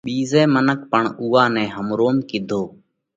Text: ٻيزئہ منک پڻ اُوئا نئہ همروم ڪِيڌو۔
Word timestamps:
ٻيزئہ 0.05 0.43
منک 0.53 0.79
پڻ 0.91 1.03
اُوئا 1.21 1.43
نئہ 1.53 1.65
همروم 1.75 2.15
ڪِيڌو۔ 2.29 2.61